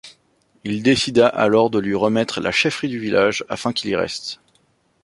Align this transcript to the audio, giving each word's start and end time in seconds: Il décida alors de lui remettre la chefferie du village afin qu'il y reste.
Il 0.63 0.81
décida 0.81 1.27
alors 1.27 1.69
de 1.69 1.77
lui 1.77 1.93
remettre 1.93 2.41
la 2.41 2.51
chefferie 2.51 2.87
du 2.89 2.97
village 2.97 3.45
afin 3.49 3.71
qu'il 3.71 3.91
y 3.91 3.95
reste. 3.95 4.41